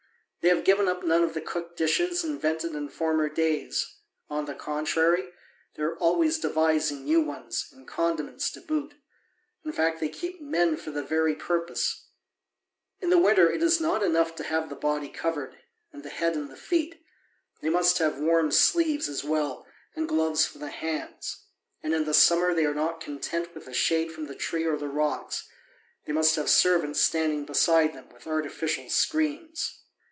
[0.43, 4.55] They have given up none of the cooked dishes invented in former days; on the
[4.55, 5.29] contrary,
[5.75, 8.95] they are always devising new ones, and condiments to boot:
[9.63, 12.07] in fact, they keep men for the very purpose.
[13.01, 15.55] In the winter it is not enough to have the body covered,
[15.93, 16.99] and the head and the feet,
[17.61, 21.43] they must have warm sleeves as well and gloves for the hands:
[21.83, 24.75] and in the summer they are not content with the shade from the trees or
[24.75, 25.47] the rocks,
[26.05, 29.77] they must have servants standing beside them with artificial screens.